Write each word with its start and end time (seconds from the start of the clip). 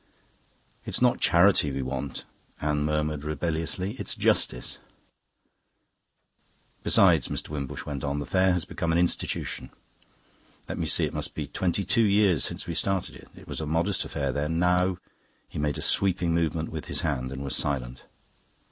"It's 0.83 0.99
not 0.99 1.19
charity 1.21 1.71
we 1.71 1.83
want," 1.83 2.23
Anne 2.59 2.83
murmured 2.85 3.23
rebelliously; 3.23 3.95
"it's 3.99 4.15
justice." 4.15 4.79
"Besides," 6.81 7.27
Mr. 7.27 7.49
Wimbush 7.49 7.85
went 7.85 8.03
on, 8.03 8.17
"the 8.17 8.25
Fair 8.25 8.51
has 8.53 8.65
become 8.65 8.91
an 8.91 8.97
institution. 8.97 9.69
Let 10.67 10.79
me 10.79 10.87
see, 10.87 11.03
it 11.05 11.13
must 11.13 11.35
be 11.35 11.45
twenty 11.45 11.85
two 11.85 12.01
years 12.01 12.43
since 12.43 12.65
we 12.65 12.73
started 12.73 13.15
it. 13.15 13.29
It 13.35 13.47
was 13.47 13.61
a 13.61 13.67
modest 13.67 14.03
affair 14.03 14.31
then. 14.31 14.57
Now..." 14.57 14.97
he 15.47 15.59
made 15.59 15.77
a 15.77 15.83
sweeping 15.83 16.33
movement 16.33 16.69
with 16.69 16.85
his 16.85 17.01
hand 17.01 17.31
and 17.31 17.43
was 17.43 17.55
silent. 17.55 18.01